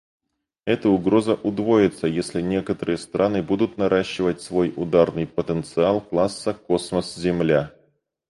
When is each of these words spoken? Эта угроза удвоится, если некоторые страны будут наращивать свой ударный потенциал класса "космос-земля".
Эта 0.65 0.89
угроза 0.89 1.35
удвоится, 1.35 2.07
если 2.07 2.41
некоторые 2.41 2.97
страны 2.97 3.43
будут 3.43 3.77
наращивать 3.77 4.41
свой 4.41 4.73
ударный 4.75 5.27
потенциал 5.27 6.01
класса 6.01 6.55
"космос-земля". 6.55 7.71